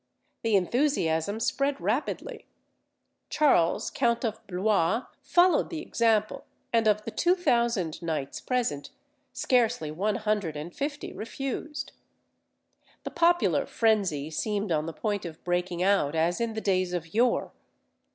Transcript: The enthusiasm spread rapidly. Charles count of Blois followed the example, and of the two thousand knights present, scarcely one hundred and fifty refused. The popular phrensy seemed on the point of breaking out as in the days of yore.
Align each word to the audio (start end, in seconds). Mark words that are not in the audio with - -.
The 0.41 0.55
enthusiasm 0.55 1.39
spread 1.39 1.79
rapidly. 1.79 2.47
Charles 3.29 3.91
count 3.91 4.25
of 4.25 4.39
Blois 4.47 5.05
followed 5.21 5.69
the 5.69 5.83
example, 5.83 6.43
and 6.73 6.87
of 6.87 7.03
the 7.05 7.11
two 7.11 7.35
thousand 7.35 8.01
knights 8.01 8.41
present, 8.41 8.89
scarcely 9.31 9.91
one 9.91 10.15
hundred 10.15 10.57
and 10.57 10.73
fifty 10.75 11.13
refused. 11.13 11.91
The 13.03 13.11
popular 13.11 13.67
phrensy 13.67 14.31
seemed 14.33 14.71
on 14.71 14.87
the 14.87 14.91
point 14.93 15.23
of 15.23 15.43
breaking 15.43 15.83
out 15.83 16.15
as 16.15 16.41
in 16.41 16.53
the 16.53 16.61
days 16.61 16.93
of 16.93 17.13
yore. 17.13 17.51